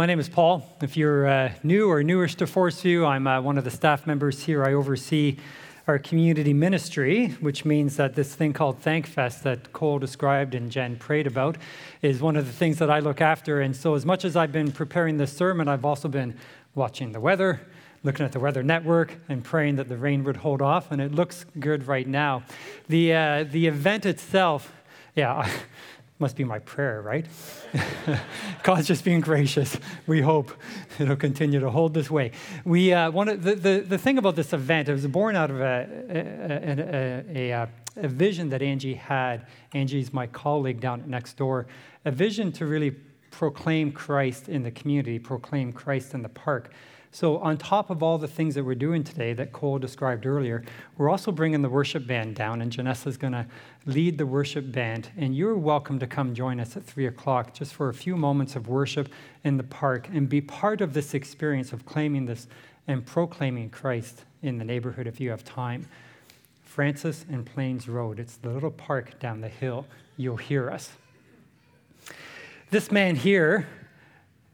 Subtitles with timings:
[0.00, 0.66] My name is Paul.
[0.80, 4.06] If you're uh, new or newish to Forest View, I'm uh, one of the staff
[4.06, 4.64] members here.
[4.64, 5.36] I oversee
[5.86, 10.96] our community ministry, which means that this thing called ThankFest that Cole described and Jen
[10.96, 11.58] prayed about
[12.00, 13.60] is one of the things that I look after.
[13.60, 16.34] And so, as much as I've been preparing this sermon, I've also been
[16.74, 17.60] watching the weather,
[18.02, 20.92] looking at the weather network, and praying that the rain would hold off.
[20.92, 22.44] And it looks good right now.
[22.88, 24.72] The, uh, the event itself,
[25.14, 25.46] yeah,
[26.20, 27.26] must be my prayer, right?
[28.62, 29.78] God's just being gracious.
[30.06, 30.52] We hope
[30.98, 32.32] it'll continue to hold this way.
[32.64, 35.60] We uh, one the, the, the thing about this event, it was born out of
[35.60, 39.46] a, a, a, a vision that Angie had.
[39.72, 41.66] Angie's my colleague down next door.
[42.04, 42.90] A vision to really
[43.30, 46.72] proclaim Christ in the community, proclaim Christ in the park.
[47.12, 50.62] So, on top of all the things that we're doing today that Cole described earlier,
[50.96, 53.46] we're also bringing the worship band down, and Janessa's going to
[53.84, 55.08] lead the worship band.
[55.16, 58.54] And you're welcome to come join us at 3 o'clock just for a few moments
[58.54, 59.08] of worship
[59.42, 62.46] in the park and be part of this experience of claiming this
[62.86, 65.88] and proclaiming Christ in the neighborhood if you have time.
[66.62, 69.84] Francis and Plains Road, it's the little park down the hill.
[70.16, 70.92] You'll hear us.
[72.70, 73.66] This man here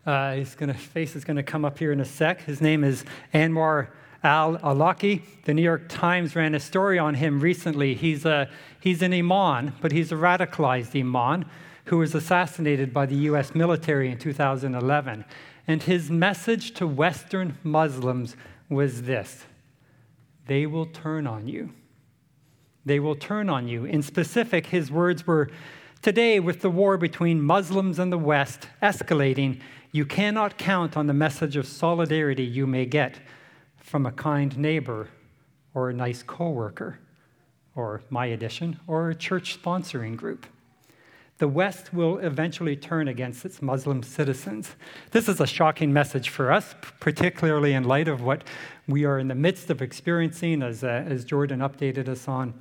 [0.07, 2.43] uh, his gonna, face is going to come up here in a sec.
[2.43, 3.05] His name is
[3.35, 3.89] Anwar
[4.23, 5.23] al Awlaki.
[5.45, 7.95] The New York Times ran a story on him recently.
[7.95, 8.49] He's, a,
[8.81, 11.45] he's an imam, but he's a radicalized imam
[11.87, 15.25] who was assassinated by the US military in 2011.
[15.67, 18.37] And his message to Western Muslims
[18.69, 19.45] was this
[20.47, 21.73] they will turn on you.
[22.85, 23.85] They will turn on you.
[23.85, 25.51] In specific, his words were
[26.07, 31.13] Today, with the war between Muslims and the West escalating, you cannot count on the
[31.13, 33.19] message of solidarity you may get
[33.77, 35.09] from a kind neighbor
[35.75, 37.01] or a nice coworker
[37.75, 40.47] or my edition or a church sponsoring group.
[41.39, 44.77] The West will eventually turn against its Muslim citizens.
[45.11, 48.45] This is a shocking message for us, particularly in light of what
[48.87, 52.55] we are in the midst of experiencing, as, uh, as Jordan updated us on.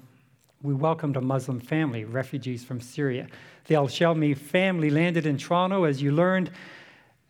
[0.65, 3.27] We welcomed a Muslim family, refugees from Syria.
[3.67, 6.49] The Al Shelmi family landed in Toronto, as you learned,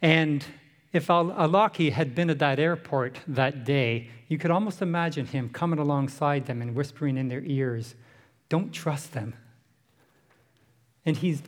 [0.02, 0.46] and
[0.94, 5.80] if Al had been at that airport that day, you could almost imagine him coming
[5.80, 7.96] alongside them and whispering in their ears,
[8.48, 9.34] Don't trust them.
[11.06, 11.44] And he's,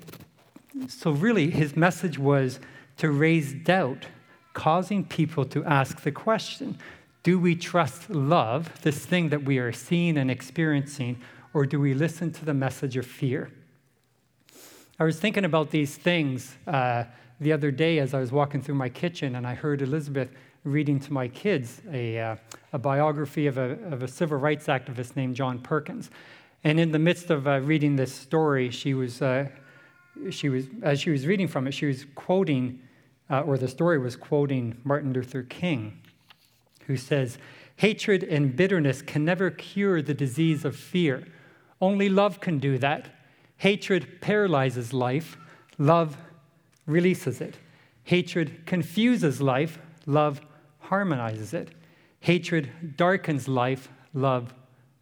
[0.89, 2.59] so really, his message was
[2.97, 4.07] to raise doubt,
[4.53, 6.79] causing people to ask the question
[7.23, 11.21] Do we trust love, this thing that we are seeing and experiencing,
[11.57, 13.49] or do we listen to the message of fear?
[14.99, 16.55] I was thinking about these things.
[16.67, 17.05] Uh,
[17.41, 20.29] the other day as I was walking through my kitchen and I heard Elizabeth
[20.63, 22.35] reading to my kids a, uh,
[22.73, 26.11] a biography of a, of a civil rights activist named John Perkins.
[26.63, 29.47] And in the midst of uh, reading this story, she was, uh,
[30.29, 32.79] she was, as she was reading from it, she was quoting,
[33.31, 36.03] uh, or the story was quoting Martin Luther King,
[36.85, 37.39] who says,
[37.77, 41.23] Hatred and bitterness can never cure the disease of fear.
[41.81, 43.09] Only love can do that.
[43.57, 45.37] Hatred paralyzes life,
[45.77, 46.17] love
[46.85, 47.55] releases it.
[48.03, 50.41] Hatred confuses life, love
[50.79, 51.69] harmonizes it.
[52.19, 54.53] Hatred darkens life, love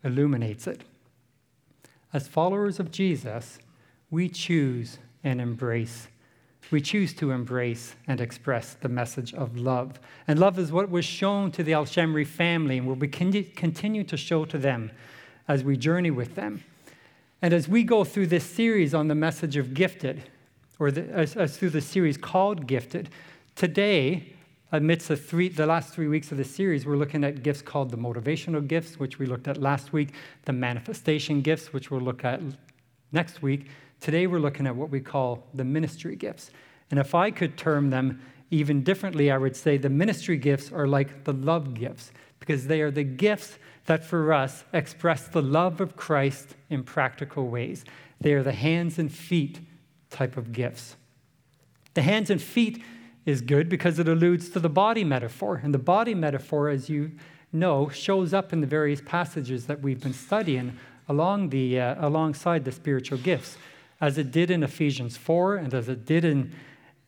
[0.03, 0.83] illuminates it.
[2.13, 3.59] As followers of Jesus,
[4.09, 6.07] we choose and embrace.
[6.71, 9.99] We choose to embrace and express the message of love.
[10.27, 14.03] And love is what was shown to the Al Shamri family and will be continue
[14.03, 14.91] to show to them
[15.47, 16.63] as we journey with them.
[17.41, 20.23] And as we go through this series on the message of gifted,
[20.79, 23.09] or the, as, as through the series called Gifted.
[23.55, 24.33] Today,
[24.71, 27.91] amidst the, three, the last three weeks of the series, we're looking at gifts called
[27.91, 30.13] the motivational gifts, which we looked at last week,
[30.43, 32.41] the manifestation gifts, which we'll look at
[33.11, 33.67] next week.
[34.01, 36.51] Today, we're looking at what we call the ministry gifts.
[36.91, 40.87] And if I could term them even differently, I would say the ministry gifts are
[40.87, 45.79] like the love gifts, because they are the gifts that for us express the love
[45.79, 47.85] of Christ in practical ways.
[48.19, 49.59] They are the hands and feet
[50.09, 50.95] type of gifts.
[51.93, 52.83] The hands and feet
[53.25, 55.59] is good because it alludes to the body metaphor.
[55.63, 57.11] And the body metaphor, as you
[57.51, 60.77] know, shows up in the various passages that we've been studying
[61.07, 63.57] along the, uh, alongside the spiritual gifts,
[64.01, 66.53] as it did in Ephesians 4 and as it did in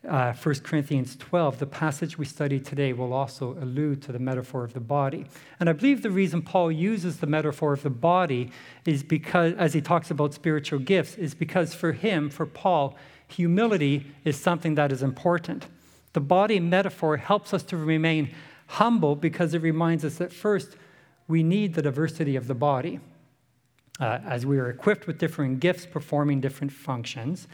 [0.06, 4.62] uh, 1 Corinthians 12, the passage we study today will also allude to the metaphor
[4.62, 5.26] of the body.
[5.58, 8.50] And I believe the reason Paul uses the metaphor of the body
[8.84, 12.96] is because, as he talks about spiritual gifts, is because for him, for Paul,
[13.26, 15.66] humility is something that is important.
[16.12, 18.32] The body metaphor helps us to remain
[18.68, 20.76] humble because it reminds us that first,
[21.26, 23.00] we need the diversity of the body.
[24.00, 27.48] Uh, as we are equipped with different gifts performing different functions.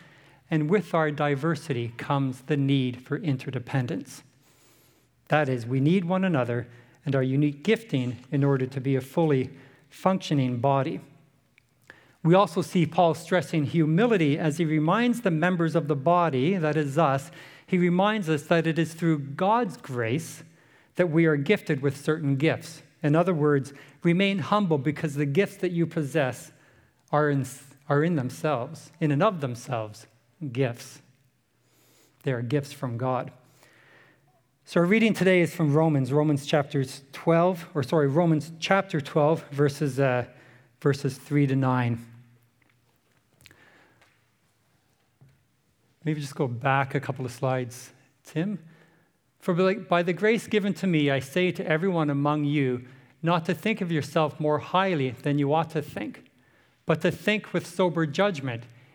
[0.51, 4.23] And with our diversity comes the need for interdependence.
[5.29, 6.69] That is, we need one another
[7.05, 9.51] and our unique gifting in order to be a fully
[9.89, 11.01] functioning body.
[12.23, 16.77] We also see Paul stressing humility as he reminds the members of the body, that
[16.77, 17.31] is us,
[17.67, 20.43] he reminds us that it is through God's grace
[20.97, 22.83] that we are gifted with certain gifts.
[23.03, 26.53] In other words, remain humble because the gifts that you possess
[27.13, 27.47] are in,
[27.89, 30.07] are in themselves, in and of themselves,
[30.53, 31.01] gifts.
[32.23, 33.33] They are gifts from God.
[34.67, 39.45] So our reading today is from Romans, Romans chapters 12, or sorry, Romans chapter 12,
[39.51, 40.25] verses, uh,
[40.81, 42.07] verses 3 to 9.
[46.05, 47.93] Maybe just go back a couple of slides,
[48.25, 48.59] Tim.
[49.39, 52.87] For by the grace given to me, I say to everyone among you
[53.23, 56.31] not to think of yourself more highly than you ought to think,
[56.87, 58.65] but to think with sober judgment,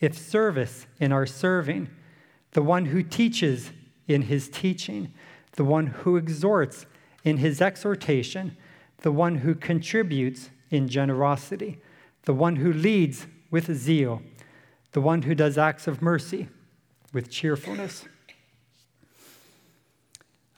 [0.00, 1.88] if service, in our serving,
[2.52, 3.70] the one who teaches,
[4.06, 5.12] in his teaching,
[5.52, 6.86] the one who exhorts
[7.24, 8.56] in his exhortation,
[8.98, 11.78] the one who contributes in generosity,
[12.22, 14.22] the one who leads with zeal,
[14.92, 16.48] the one who does acts of mercy
[17.12, 18.04] with cheerfulness.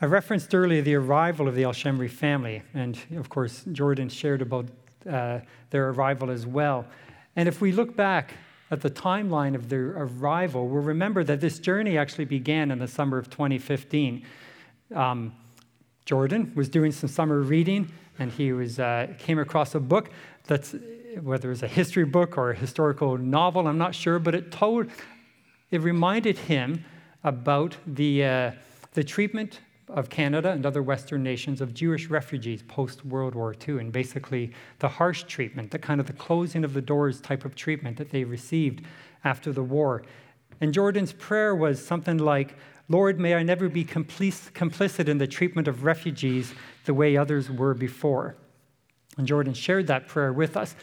[0.00, 4.66] I referenced earlier the arrival of the Alshemri family, and of course, Jordan shared about
[5.08, 5.40] uh,
[5.70, 6.86] their arrival as well.
[7.34, 8.34] And if we look back
[8.70, 12.88] at the timeline of their arrival, we'll remember that this journey actually began in the
[12.88, 14.24] summer of 2015.
[14.94, 15.32] Um,
[16.04, 20.10] Jordan was doing some summer reading, and he was, uh, came across a book
[20.46, 20.74] that's,
[21.22, 24.52] whether it was a history book or a historical novel, I'm not sure, but it
[24.52, 24.88] told,
[25.70, 26.84] it reminded him
[27.24, 28.52] about the, uh,
[28.92, 33.78] the treatment of Canada and other Western nations of Jewish refugees post World War II,
[33.78, 37.54] and basically the harsh treatment, the kind of the closing of the doors type of
[37.54, 38.82] treatment that they received
[39.24, 40.02] after the war.
[40.60, 42.56] And Jordan's prayer was something like,
[42.88, 46.54] Lord, may I never be complicit in the treatment of refugees
[46.84, 48.36] the way others were before.
[49.18, 50.74] And Jordan shared that prayer with us.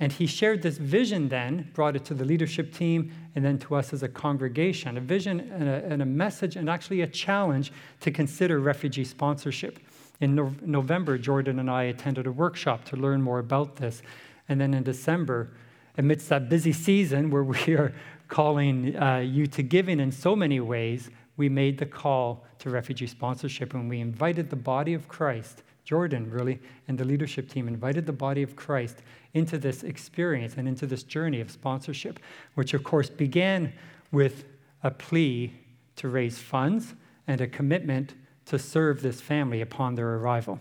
[0.00, 3.74] And he shared this vision then, brought it to the leadership team, and then to
[3.74, 7.70] us as a congregation a vision and a, and a message, and actually a challenge
[8.00, 9.78] to consider refugee sponsorship.
[10.20, 14.02] In no- November, Jordan and I attended a workshop to learn more about this.
[14.48, 15.50] And then in December,
[15.98, 17.94] amidst that busy season where we are
[18.28, 23.06] calling uh, you to giving in so many ways, we made the call to refugee
[23.06, 28.06] sponsorship and we invited the body of Christ Jordan, really, and the leadership team invited
[28.06, 29.02] the body of Christ
[29.34, 32.20] into this experience and into this journey of sponsorship,
[32.54, 33.72] which, of course, began
[34.12, 34.44] with
[34.84, 35.52] a plea
[35.96, 36.94] to raise funds
[37.26, 38.14] and a commitment
[38.44, 40.60] to serve this family upon their arrival.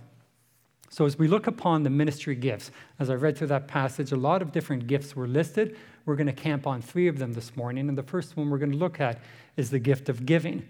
[0.89, 4.17] So, as we look upon the ministry gifts, as I read through that passage, a
[4.17, 5.77] lot of different gifts were listed.
[6.07, 7.87] We're going to camp on three of them this morning.
[7.87, 9.19] And the first one we're going to look at
[9.57, 10.67] is the gift of giving.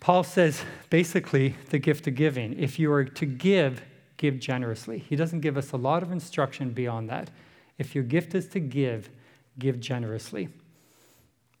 [0.00, 2.58] Paul says basically the gift of giving.
[2.58, 3.82] If you are to give,
[4.16, 4.98] give generously.
[4.98, 7.30] He doesn't give us a lot of instruction beyond that.
[7.78, 9.10] If your gift is to give,
[9.58, 10.48] give generously.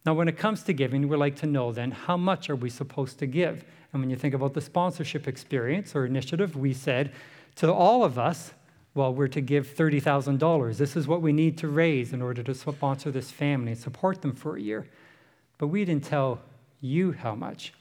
[0.04, 2.70] Now, when it comes to giving, we like to know then how much are we
[2.70, 3.64] supposed to give?
[3.92, 7.12] And when you think about the sponsorship experience or initiative, we said
[7.56, 8.52] to all of us,
[8.94, 10.76] well, we're to give $30,000.
[10.76, 14.22] This is what we need to raise in order to sponsor this family and support
[14.22, 14.86] them for a year.
[15.58, 16.40] But we didn't tell
[16.80, 17.74] you how much.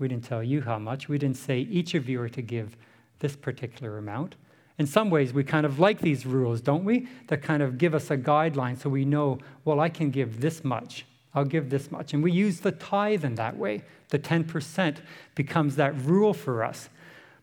[0.00, 1.08] We didn't tell you how much.
[1.08, 2.76] We didn't say each of you are to give
[3.20, 4.34] this particular amount.
[4.78, 7.06] In some ways, we kind of like these rules, don't we?
[7.28, 10.64] That kind of give us a guideline so we know, well, I can give this
[10.64, 11.04] much.
[11.34, 12.14] I'll give this much.
[12.14, 13.82] And we use the tithe in that way.
[14.08, 14.96] The 10%
[15.34, 16.88] becomes that rule for us.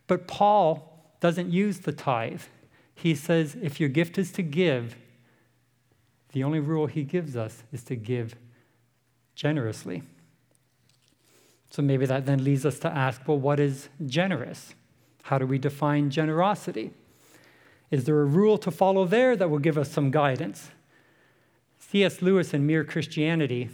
[0.08, 2.42] But Paul doesn't use the tithe.
[2.92, 4.96] He says, if your gift is to give,
[6.32, 8.34] the only rule he gives us is to give
[9.36, 10.02] generously.
[11.70, 14.74] So maybe that then leads us to ask well, what is generous?
[15.24, 16.92] How do we define generosity?
[17.90, 20.70] Is there a rule to follow there that will give us some guidance?
[21.78, 22.20] C.S.
[22.20, 23.70] Lewis in Mere Christianity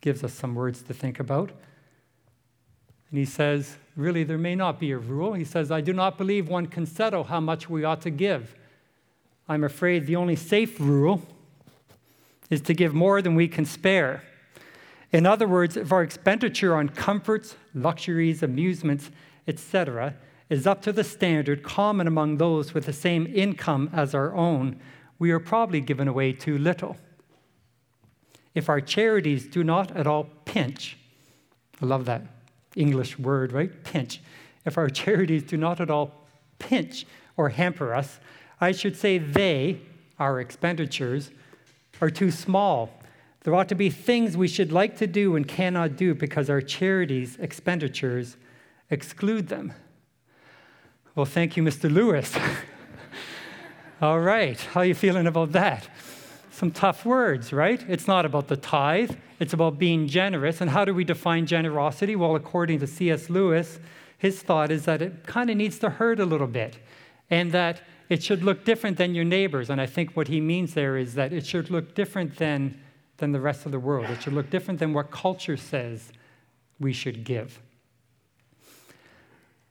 [0.00, 1.50] gives us some words to think about.
[3.10, 5.34] And he says, really, there may not be a rule.
[5.34, 8.54] He says, I do not believe one can settle how much we ought to give.
[9.48, 11.22] I'm afraid the only safe rule
[12.48, 14.22] is to give more than we can spare.
[15.12, 19.10] In other words, if our expenditure on comforts, luxuries, amusements,
[19.48, 20.14] etc.,
[20.48, 24.80] is up to the standard common among those with the same income as our own,
[25.18, 26.96] we are probably giving away too little.
[28.54, 30.98] If our charities do not at all pinch,
[31.80, 32.22] I love that
[32.74, 33.84] English word, right?
[33.84, 34.20] Pinch.
[34.64, 36.12] If our charities do not at all
[36.58, 38.18] pinch or hamper us,
[38.60, 39.80] I should say they,
[40.18, 41.30] our expenditures,
[42.00, 42.90] are too small.
[43.42, 46.60] There ought to be things we should like to do and cannot do because our
[46.60, 48.36] charities' expenditures
[48.90, 49.72] exclude them.
[51.14, 51.90] Well, thank you, Mr.
[51.90, 52.36] Lewis.
[54.02, 55.88] All right, how are you feeling about that?
[56.50, 57.82] Some tough words, right?
[57.88, 60.60] It's not about the tithe, it's about being generous.
[60.60, 62.16] And how do we define generosity?
[62.16, 63.30] Well, according to C.S.
[63.30, 63.78] Lewis,
[64.18, 66.78] his thought is that it kind of needs to hurt a little bit
[67.30, 67.80] and that
[68.10, 69.70] it should look different than your neighbors.
[69.70, 72.78] And I think what he means there is that it should look different than,
[73.20, 74.10] than the rest of the world.
[74.10, 76.12] It should look different than what culture says
[76.80, 77.60] we should give.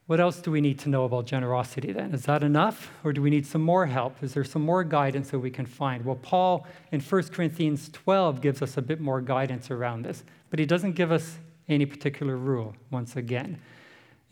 [0.06, 2.12] What else do we need to know about generosity then?
[2.12, 2.90] Is that enough?
[3.04, 4.22] Or do we need some more help?
[4.24, 6.04] Is there some more guidance that we can find?
[6.04, 10.58] Well, Paul in 1 Corinthians 12 gives us a bit more guidance around this, but
[10.58, 11.38] he doesn't give us
[11.68, 13.60] any particular rule once again.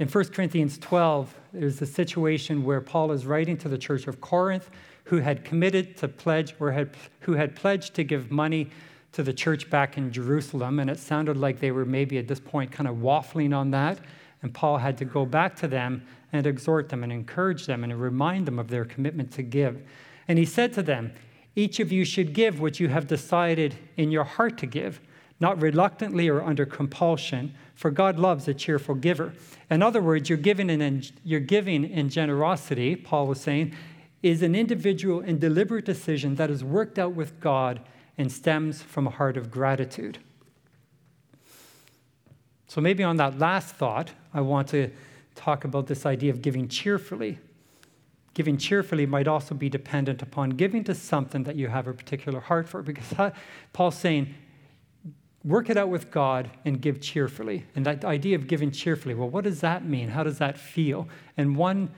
[0.00, 4.20] In 1 Corinthians 12, there's a situation where Paul is writing to the church of
[4.20, 4.70] Corinth
[5.04, 8.70] who had committed to pledge or had, who had pledged to give money
[9.12, 10.80] to the church back in Jerusalem.
[10.80, 13.98] And it sounded like they were maybe at this point kind of waffling on that.
[14.42, 18.00] And Paul had to go back to them and exhort them and encourage them and
[18.00, 19.82] remind them of their commitment to give.
[20.28, 21.12] And he said to them,
[21.56, 25.00] Each of you should give what you have decided in your heart to give,
[25.40, 29.32] not reluctantly or under compulsion, for God loves a cheerful giver.
[29.70, 33.74] In other words, you're giving in, you're giving in generosity, Paul was saying,
[34.22, 37.80] is an individual and deliberate decision that is worked out with God
[38.18, 40.18] and stems from a heart of gratitude.
[42.66, 44.90] So, maybe on that last thought, I want to
[45.34, 47.38] talk about this idea of giving cheerfully.
[48.34, 52.40] Giving cheerfully might also be dependent upon giving to something that you have a particular
[52.40, 53.32] heart for, because
[53.72, 54.34] Paul's saying,
[55.44, 57.64] work it out with God and give cheerfully.
[57.74, 60.08] And that idea of giving cheerfully, well, what does that mean?
[60.08, 61.08] How does that feel?
[61.36, 61.90] And one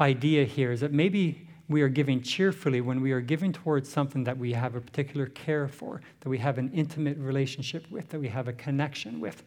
[0.00, 4.24] idea here is that maybe we are giving cheerfully when we are giving towards something
[4.24, 8.18] that we have a particular care for, that we have an intimate relationship with, that
[8.18, 9.44] we have a connection with.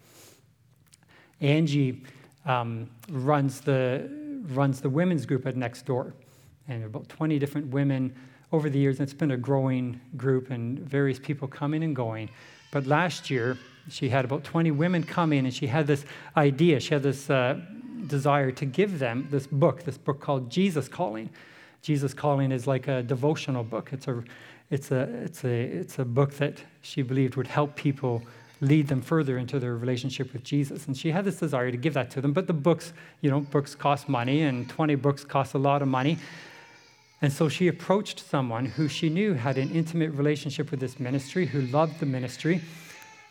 [1.41, 2.01] Angie
[2.45, 4.09] um, runs, the,
[4.53, 6.13] runs the women's group at Next Door,
[6.69, 8.15] and about 20 different women
[8.53, 9.01] over the years.
[9.01, 12.29] It's been a growing group, and various people coming and going.
[12.71, 13.57] But last year,
[13.89, 16.05] she had about 20 women come in, and she had this
[16.37, 17.59] idea, she had this uh,
[18.07, 21.29] desire to give them this book, this book called Jesus Calling.
[21.83, 23.89] Jesus Calling is like a devotional book.
[23.91, 24.23] It's a,
[24.71, 28.23] it's a, it's a, it's a book that she believed would help people
[28.61, 30.87] lead them further into their relationship with Jesus.
[30.87, 32.31] And she had this desire to give that to them.
[32.31, 35.89] But the books, you know, books cost money, and 20 books cost a lot of
[35.89, 36.17] money.
[37.21, 41.45] And so she approached someone who she knew had an intimate relationship with this ministry,
[41.45, 42.61] who loved the ministry,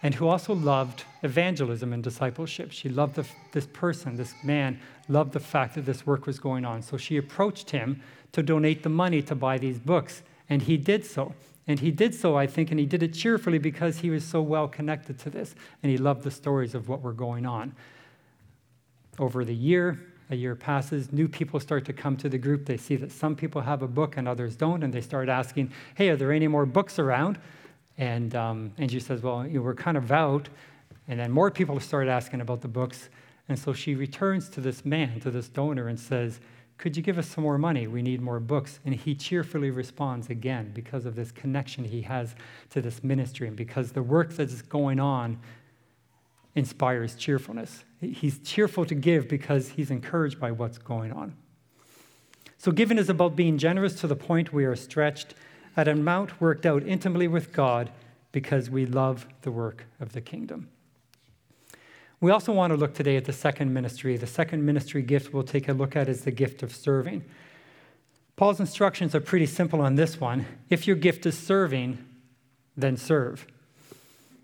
[0.03, 2.73] and who also loved evangelism and discipleship.
[2.73, 6.65] She loved the, this person, this man, loved the fact that this work was going
[6.65, 6.83] on.
[6.83, 11.05] So she approached him to donate the money to buy these books, and he did
[11.05, 11.35] so.
[11.69, 14.43] And he did so, I think, and he did it cheerfully because he was so
[14.43, 17.75] well connected to this and he loved the stories of what were going on.
[19.19, 22.67] Over the year, a year passes, new people start to come to the group.
[22.67, 25.71] They see that some people have a book and others don't, and they start asking,
[25.95, 27.39] Hey, are there any more books around?
[28.03, 30.49] And um, says, Well, you know, we're kind of out.
[31.07, 33.09] And then more people start asking about the books.
[33.49, 36.41] And so she returns to this man, to this donor, and says,
[36.79, 37.87] could you give us some more money?
[37.87, 38.81] We need more books.
[38.85, 42.35] And he cheerfully responds again because of this connection he has
[42.71, 45.39] to this ministry and because the work that's going on
[46.57, 47.85] inspires cheerfulness.
[48.01, 51.37] He's cheerful to give because he's encouraged by what's going on.
[52.59, 55.35] So, giving is about being generous to the point we are stretched
[55.77, 57.91] at an amount worked out intimately with God
[58.31, 60.69] because we love the work of the kingdom.
[62.21, 64.17] We also want to look today at the second ministry.
[64.17, 67.25] The second ministry gift we'll take a look at is the gift of serving.
[68.37, 70.47] Paul's instructions are pretty simple on this one.
[70.71, 71.99] If your gift is serving,
[72.77, 73.47] then serve.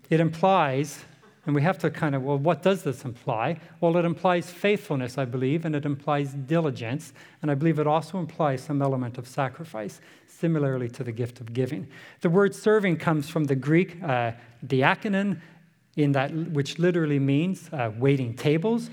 [0.09, 1.03] It implies,
[1.49, 3.59] and we have to kind of, well, what does this imply?
[3.81, 8.19] Well, it implies faithfulness, I believe, and it implies diligence, and I believe it also
[8.19, 11.87] implies some element of sacrifice, similarly to the gift of giving.
[12.21, 14.33] The word serving comes from the Greek uh,
[14.67, 15.41] diakonon,
[15.95, 18.91] in that which literally means uh, waiting tables,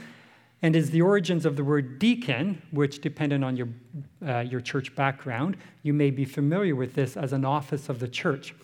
[0.62, 3.68] and is the origins of the word deacon, which, depending on your,
[4.26, 8.08] uh, your church background, you may be familiar with this as an office of the
[8.08, 8.54] church.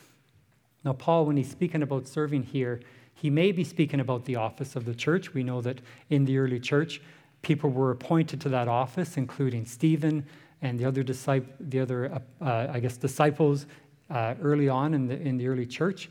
[0.83, 2.81] Now, Paul, when he's speaking about serving here,
[3.23, 5.33] He may be speaking about the office of the church.
[5.33, 7.00] We know that in the early church,
[7.43, 10.26] people were appointed to that office, including Stephen
[10.61, 13.67] and the other, disciple, the other uh, I guess, disciples
[14.11, 16.11] uh, early on in the, in the early church.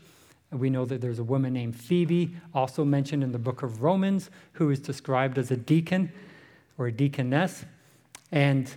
[0.52, 4.30] We know that there's a woman named Phoebe, also mentioned in the book of Romans,
[4.52, 6.10] who is described as a deacon
[6.78, 7.66] or a deaconess.
[8.30, 8.74] And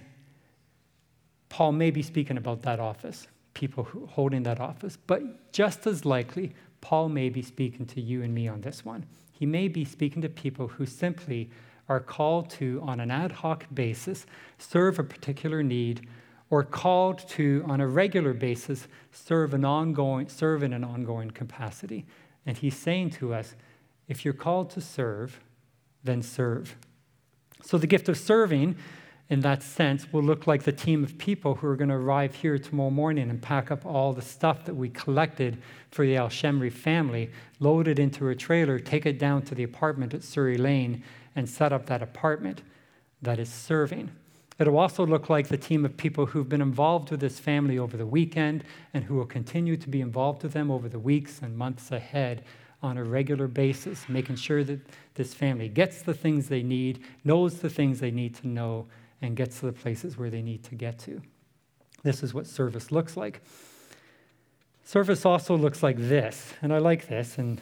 [1.48, 4.98] Paul may be speaking about that office, people holding that office.
[5.08, 6.54] But just as likely,
[6.86, 9.08] Paul may be speaking to you and me on this one.
[9.32, 11.50] He may be speaking to people who simply
[11.90, 14.28] are called to, on an ad hoc basis,
[14.60, 16.08] serve a particular need,
[16.52, 22.06] or called to, on a regular basis, serve, an ongoing, serve in an ongoing capacity.
[22.46, 23.56] And he's saying to us,
[24.08, 25.40] if you're called to serve,
[26.04, 26.76] then serve.
[27.64, 28.76] So the gift of serving,
[29.30, 32.36] in that sense, will look like the team of people who are going to arrive
[32.36, 35.58] here tomorrow morning and pack up all the stuff that we collected
[35.90, 39.64] for the Al Shemri family, load it into a trailer, take it down to the
[39.64, 41.04] apartment at Surrey Lane,
[41.36, 42.62] and set up that apartment
[43.22, 44.12] that is serving.
[44.60, 47.98] It'll also look like the team of people who've been involved with this family over
[47.98, 48.64] the weekend
[48.94, 52.44] and who will continue to be involved with them over the weeks and months ahead
[52.82, 54.80] on a regular basis, making sure that
[55.16, 58.86] this family gets the things they need, knows the things they need to know,
[59.26, 61.22] and gets to the places where they need to get to.
[62.04, 63.42] This is what service looks like.
[64.84, 67.60] Service also looks like this, and I like this, and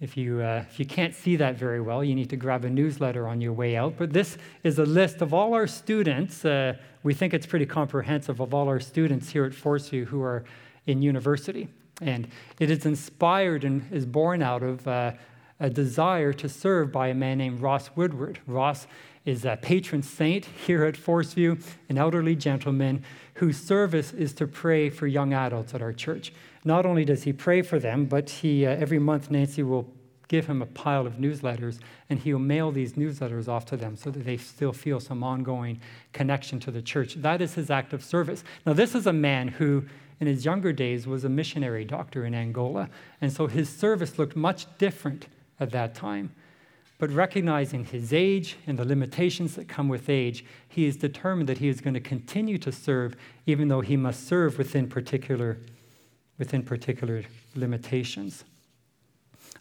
[0.00, 2.70] if you, uh, if you can't see that very well, you need to grab a
[2.70, 3.94] newsletter on your way out.
[3.96, 6.44] But this is a list of all our students.
[6.44, 10.22] Uh, we think it's pretty comprehensive of all our students here at Forest View who
[10.22, 10.44] are
[10.86, 11.68] in university.
[12.00, 12.28] And
[12.60, 15.12] it is inspired and is born out of uh,
[15.58, 18.38] a desire to serve by a man named Ross Woodward.
[18.46, 18.86] Ross
[19.28, 21.58] is a patron saint here at Forest View,
[21.90, 23.04] an elderly gentleman
[23.34, 26.32] whose service is to pray for young adults at our church.
[26.64, 29.86] Not only does he pray for them, but he uh, every month Nancy will
[30.28, 34.10] give him a pile of newsletters and he'll mail these newsletters off to them so
[34.10, 35.78] that they still feel some ongoing
[36.14, 37.14] connection to the church.
[37.16, 38.44] That is his act of service.
[38.64, 39.84] Now, this is a man who,
[40.20, 42.88] in his younger days, was a missionary doctor in Angola,
[43.20, 45.28] and so his service looked much different
[45.60, 46.32] at that time.
[46.98, 51.58] But recognizing his age and the limitations that come with age, he is determined that
[51.58, 53.14] he is going to continue to serve,
[53.46, 55.58] even though he must serve within particular,
[56.38, 57.22] within particular
[57.54, 58.44] limitations.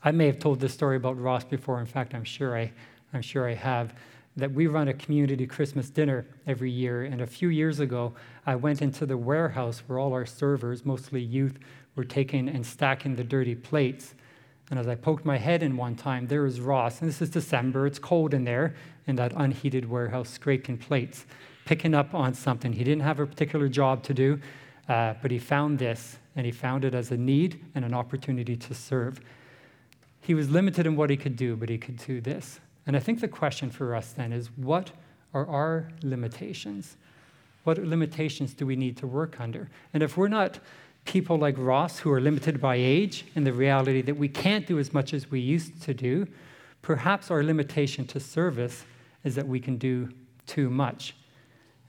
[0.03, 1.79] I may have told this story about Ross before.
[1.79, 2.71] In fact, I'm sure I,
[3.13, 3.93] I'm sure I have.
[4.35, 7.03] That we run a community Christmas dinner every year.
[7.03, 8.13] And a few years ago,
[8.45, 11.57] I went into the warehouse where all our servers, mostly youth,
[11.95, 14.13] were taking and stacking the dirty plates.
[14.69, 16.99] And as I poked my head in one time, there was Ross.
[16.99, 18.75] And this is December, it's cold in there,
[19.05, 21.25] in that unheated warehouse, scraping plates,
[21.65, 22.73] picking up on something.
[22.73, 24.39] He didn't have a particular job to do,
[24.89, 28.55] uh, but he found this, and he found it as a need and an opportunity
[28.57, 29.21] to serve.
[30.19, 32.59] He was limited in what he could do, but he could do this.
[32.85, 34.91] And I think the question for us then is what
[35.33, 36.97] are our limitations?
[37.63, 39.69] What limitations do we need to work under?
[39.93, 40.59] And if we're not
[41.07, 44.77] people like Ross who are limited by age and the reality that we can't do
[44.77, 46.27] as much as we used to do,
[46.81, 48.83] perhaps our limitation to service
[49.23, 50.09] is that we can do
[50.45, 51.15] too much.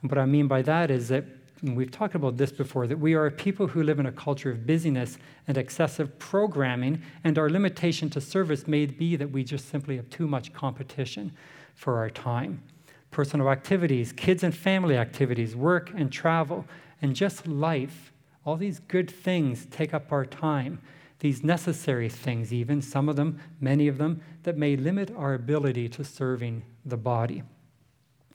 [0.01, 1.25] And what I mean by that is that
[1.63, 4.65] we've talked about this before, that we are people who live in a culture of
[4.67, 9.97] busyness and excessive programming, and our limitation to service may be that we just simply
[9.97, 11.33] have too much competition
[11.75, 12.63] for our time.
[13.11, 16.65] Personal activities, kids and family activities, work and travel,
[17.03, 18.13] and just life,
[18.49, 20.81] all these good things take up our time.
[21.19, 25.91] These necessary things, even, some of them, many of them, that may limit our ability
[25.91, 27.43] to serving the body.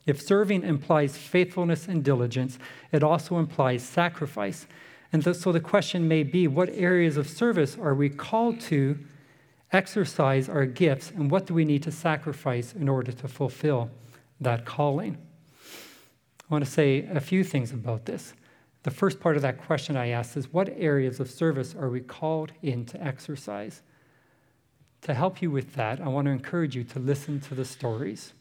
[0.06, 2.60] If serving implies faithfulness and diligence,
[2.91, 4.67] it also implies sacrifice.
[5.12, 8.99] And so the question may be what areas of service are we called to
[9.71, 13.89] exercise our gifts, and what do we need to sacrifice in order to fulfill
[14.39, 15.17] that calling?
[15.58, 18.36] I want to say a few things about this.
[18.84, 22.02] The first part of that question I asked is what areas of service are we
[22.02, 23.82] called in to exercise?
[25.02, 28.34] To help you with that, I want to encourage you to listen to the stories.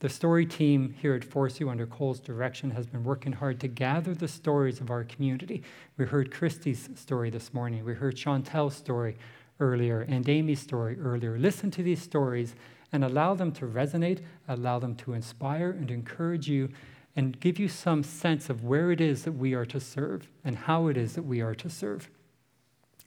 [0.00, 3.68] The story team here at Forest View, under Cole's direction, has been working hard to
[3.68, 5.62] gather the stories of our community.
[5.96, 7.84] We heard Christy's story this morning.
[7.84, 9.16] We heard Chantel's story
[9.58, 11.38] earlier and Amy's story earlier.
[11.38, 12.54] Listen to these stories
[12.92, 16.68] and allow them to resonate, allow them to inspire and encourage you,
[17.16, 20.54] and give you some sense of where it is that we are to serve and
[20.54, 22.10] how it is that we are to serve.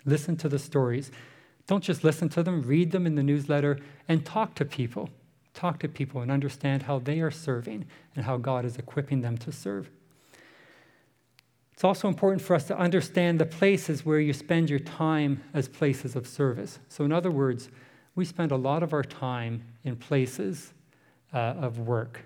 [0.04, 1.12] Listen to the stories.
[1.68, 5.10] Don't just listen to them, read them in the newsletter, and talk to people
[5.60, 9.38] talk to people and understand how they are serving and how God is equipping them
[9.40, 9.90] to serve.
[11.74, 15.68] It's also important for us to understand the places where you spend your time as
[15.68, 16.80] places of service.
[16.90, 17.70] So, in other words,
[18.16, 20.74] we spend a lot of our time in places
[21.34, 22.26] uh, of work.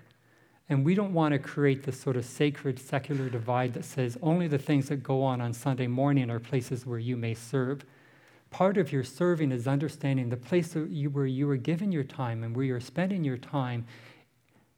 [0.68, 4.48] And we don't want to create this sort of sacred secular divide that says only
[4.48, 7.84] the things that go on on Sunday morning are places where you may serve.
[8.50, 12.56] Part of your serving is understanding the place where you, are given your time and
[12.56, 13.84] where you're spending your time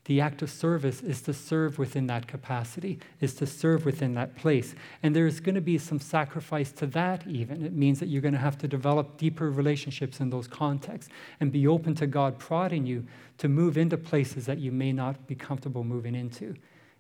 [0.07, 4.37] the act of service is to serve within that capacity, is to serve within that
[4.37, 4.75] place.
[5.03, 7.65] And there's going to be some sacrifice to that, even.
[7.65, 11.51] It means that you're going to have to develop deeper relationships in those contexts and
[11.51, 13.05] be open to God prodding you
[13.39, 16.55] to move into places that you may not be comfortable moving into.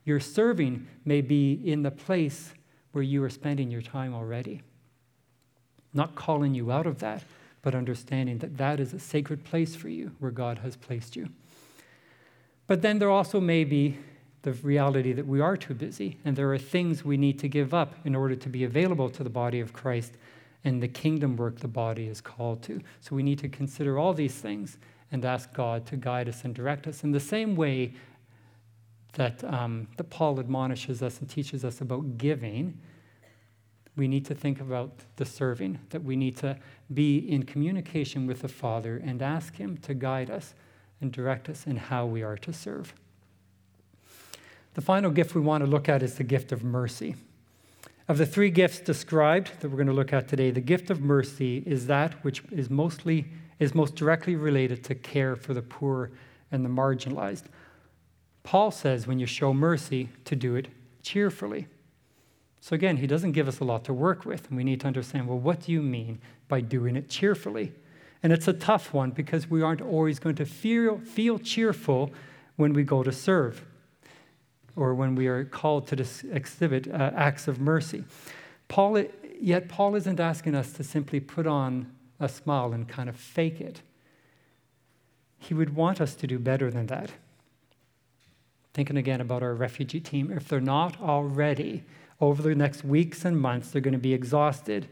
[0.04, 2.54] Your serving may be in the place
[2.90, 4.62] where you are spending your time already.
[5.94, 7.22] Not calling you out of that,
[7.62, 11.28] but understanding that that is a sacred place for you where God has placed you.
[12.66, 13.96] But then there also may be
[14.42, 17.74] the reality that we are too busy, and there are things we need to give
[17.74, 20.12] up in order to be available to the body of Christ
[20.64, 22.80] and the kingdom work the body is called to.
[23.00, 24.78] So we need to consider all these things
[25.12, 27.94] and ask God to guide us and direct us in the same way
[29.12, 32.78] that, um, that Paul admonishes us and teaches us about giving.
[33.96, 36.58] We need to think about the serving, that we need to
[36.92, 40.54] be in communication with the Father and ask Him to guide us
[41.00, 42.94] and direct us in how we are to serve.
[44.74, 47.16] The final gift we want to look at is the gift of mercy.
[48.08, 51.00] Of the three gifts described that we're going to look at today, the gift of
[51.00, 53.26] mercy is that which is mostly
[53.58, 56.10] is most directly related to care for the poor
[56.52, 57.44] and the marginalized.
[58.42, 60.68] Paul says when you show mercy to do it
[61.02, 61.66] cheerfully.
[62.60, 64.86] So again, he doesn't give us a lot to work with, and we need to
[64.86, 67.72] understand, well, what do you mean by doing it cheerfully?
[68.22, 72.12] And it's a tough one because we aren't always going to feel, feel cheerful
[72.56, 73.64] when we go to serve
[74.74, 78.04] or when we are called to exhibit uh, acts of mercy.
[78.68, 79.04] Paul,
[79.40, 83.60] yet, Paul isn't asking us to simply put on a smile and kind of fake
[83.60, 83.80] it.
[85.38, 87.10] He would want us to do better than that.
[88.74, 91.84] Thinking again about our refugee team, if they're not already,
[92.20, 94.88] over the next weeks and months, they're going to be exhausted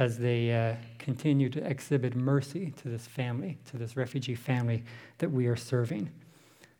[0.00, 4.82] as they uh, continue to exhibit mercy to this family, to this refugee family
[5.18, 6.10] that we are serving.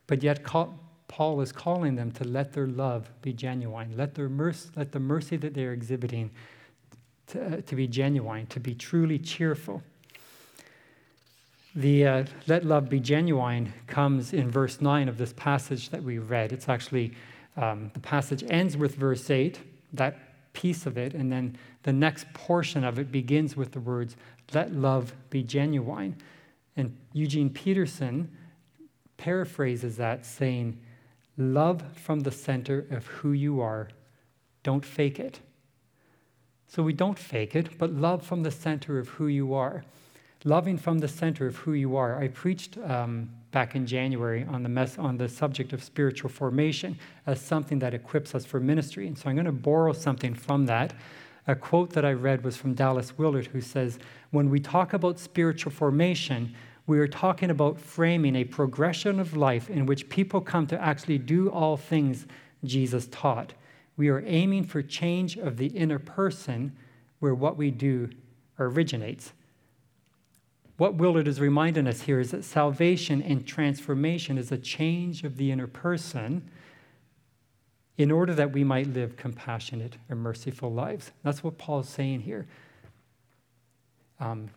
[0.06, 0.74] But yet, call,
[1.06, 5.00] Paul is calling them to let their love be genuine, let, their mercy, let the
[5.00, 6.30] mercy that they're exhibiting
[7.26, 9.82] to, uh, to be genuine, to be truly cheerful.
[11.76, 16.18] The uh, let love be genuine comes in verse 9 of this passage that we
[16.18, 16.52] read.
[16.52, 17.12] It's actually,
[17.58, 19.60] um, the passage ends with verse 8.
[19.92, 21.14] That piece of it.
[21.14, 24.16] And then the next portion of it begins with the words,
[24.52, 26.16] let love be genuine.
[26.76, 28.30] And Eugene Peterson
[29.16, 30.78] paraphrases that saying,
[31.36, 33.88] love from the center of who you are.
[34.62, 35.40] Don't fake it.
[36.66, 39.84] So we don't fake it, but love from the center of who you are.
[40.44, 42.18] Loving from the center of who you are.
[42.18, 47.40] I preached um, back in January on the, on the subject of spiritual formation as
[47.40, 49.06] something that equips us for ministry.
[49.06, 50.94] And so I'm going to borrow something from that.
[51.50, 53.98] A quote that I read was from Dallas Willard, who says,
[54.30, 56.54] When we talk about spiritual formation,
[56.86, 61.18] we are talking about framing a progression of life in which people come to actually
[61.18, 62.24] do all things
[62.62, 63.54] Jesus taught.
[63.96, 66.76] We are aiming for change of the inner person
[67.18, 68.10] where what we do
[68.60, 69.32] originates.
[70.76, 75.36] What Willard is reminding us here is that salvation and transformation is a change of
[75.36, 76.48] the inner person
[78.00, 81.10] in order that we might live compassionate and merciful lives.
[81.22, 82.46] That's what Paul's saying here.
[84.18, 84.48] Um,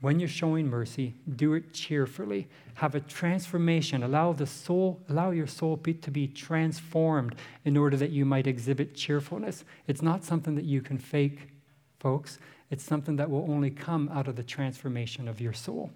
[0.00, 2.46] when you're showing mercy, do it cheerfully.
[2.74, 4.04] Have a transformation.
[4.04, 8.46] Allow the soul, allow your soul be, to be transformed in order that you might
[8.46, 9.64] exhibit cheerfulness.
[9.88, 11.48] It's not something that you can fake,
[11.98, 12.38] folks.
[12.70, 15.90] It's something that will only come out of the transformation of your soul.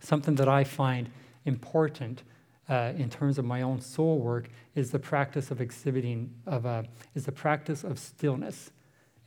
[0.00, 1.10] Something that I find
[1.44, 2.22] important
[2.68, 6.82] uh, in terms of my own soul work is the practice of exhibiting of uh,
[7.14, 8.70] is the practice of stillness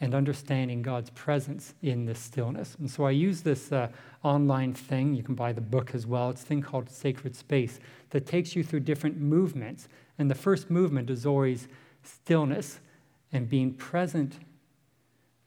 [0.01, 2.75] and understanding God's presence in this stillness.
[2.79, 3.87] And so I use this uh,
[4.23, 5.13] online thing.
[5.15, 6.29] You can buy the book as well.
[6.29, 9.87] It's a thing called Sacred Space that takes you through different movements.
[10.17, 11.67] And the first movement is always
[12.03, 12.79] stillness
[13.31, 14.39] and being present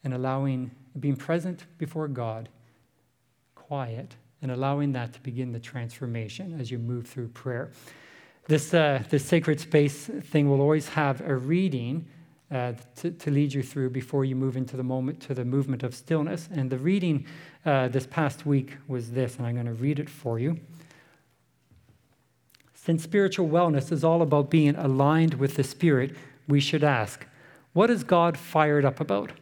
[0.03, 2.49] and allowing being present before God,
[3.55, 7.71] quiet, and allowing that to begin the transformation as you move through prayer.
[8.47, 12.07] This, uh, this sacred space thing will always have a reading
[12.51, 15.83] uh, to, to, lead you through before you move into the moment to the movement
[15.83, 16.49] of stillness.
[16.51, 17.27] And the reading
[17.67, 20.59] uh, this past week was this, and I'm going to read it for you.
[22.73, 26.17] Since spiritual wellness is all about being aligned with the Spirit,
[26.49, 27.27] we should ask
[27.75, 29.33] What is God fired up about?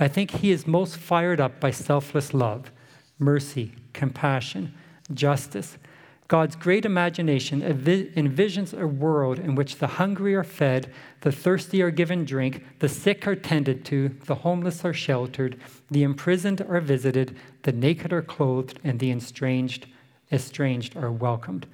[0.00, 2.72] I think he is most fired up by selfless love,
[3.18, 4.74] mercy, compassion,
[5.12, 5.78] justice.
[6.26, 11.90] God's great imagination envisions a world in which the hungry are fed, the thirsty are
[11.90, 17.36] given drink, the sick are tended to, the homeless are sheltered, the imprisoned are visited,
[17.62, 19.86] the naked are clothed, and the estranged,
[20.32, 21.66] estranged are welcomed.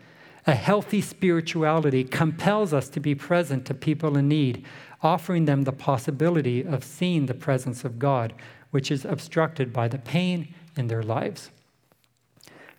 [0.49, 4.65] A healthy spirituality compels us to be present to people in need,
[5.01, 8.35] offering them the possibility of seeing the presence of God,
[8.73, 11.51] which is obstructed by the pain in their lives.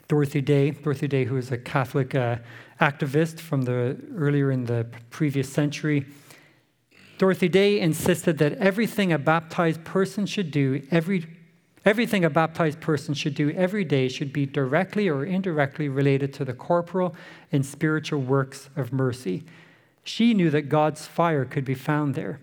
[0.09, 2.35] Dorothy Day, Dorothy Day, who was a Catholic uh,
[2.81, 6.05] activist from the earlier in the previous century,
[7.17, 11.25] Dorothy Day insisted that everything a baptized person should do every
[11.83, 16.45] Everything a baptized person should do every day should be directly or indirectly related to
[16.45, 17.15] the corporal
[17.51, 19.43] and spiritual works of mercy.
[20.03, 22.39] She knew that God's fire could be found there.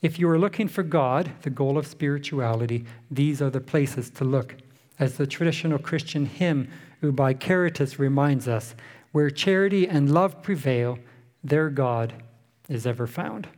[0.00, 4.24] If you are looking for God, the goal of spirituality, these are the places to
[4.24, 4.54] look.
[4.98, 6.68] As the traditional Christian hymn,
[7.00, 8.74] Ubi Caritas, reminds us,
[9.12, 10.98] where charity and love prevail,
[11.42, 12.14] there God
[12.68, 13.48] is ever found.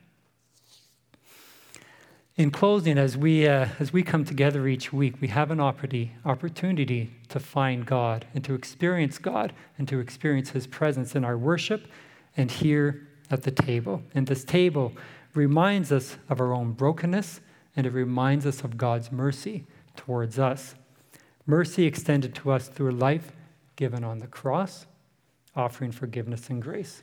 [2.37, 7.11] In closing, as we, uh, as we come together each week, we have an opportunity
[7.29, 11.89] to find God and to experience God and to experience His presence in our worship
[12.37, 14.03] and here at the table.
[14.15, 14.93] And this table
[15.35, 17.41] reminds us of our own brokenness
[17.77, 20.75] and it reminds us of God's mercy towards us.
[21.51, 23.33] Mercy extended to us through life
[23.75, 24.87] given on the cross,
[25.57, 27.03] offering forgiveness and grace.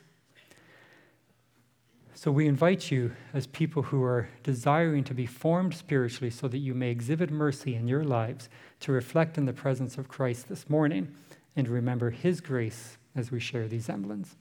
[2.13, 6.59] So we invite you, as people who are desiring to be formed spiritually so that
[6.59, 8.47] you may exhibit mercy in your lives,
[8.79, 11.13] to reflect in the presence of Christ this morning
[11.57, 14.37] and remember his grace as we share these emblems.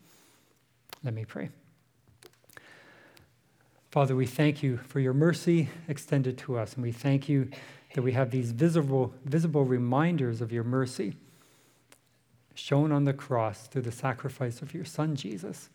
[1.02, 1.50] Let me pray.
[3.90, 7.50] Father, we thank you for your mercy extended to us, and we thank you
[7.96, 11.16] that we have these visible, visible reminders of your mercy
[12.54, 15.70] shown on the cross through the sacrifice of your Son, Jesus.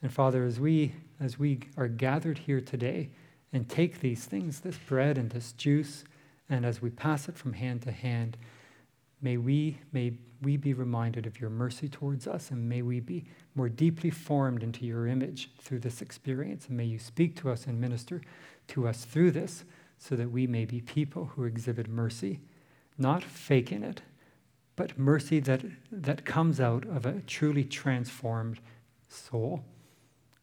[0.00, 3.10] And Father, as we as we are gathered here today
[3.52, 6.04] and take these things, this bread and this juice,
[6.48, 8.38] and as we pass it from hand to hand,
[9.20, 13.26] may we may we be reminded of your mercy towards us, and may we be
[13.54, 16.68] more deeply formed into your image through this experience.
[16.68, 18.22] And may you speak to us and minister
[18.68, 19.64] to us through this,
[19.98, 22.40] so that we may be people who exhibit mercy,
[22.98, 24.02] not faking it,
[24.76, 28.60] but mercy that, that comes out of a truly transformed
[29.08, 29.64] soul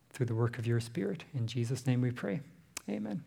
[0.10, 1.24] through the work of your Spirit.
[1.34, 2.42] In Jesus' name we pray.
[2.90, 3.24] Amen.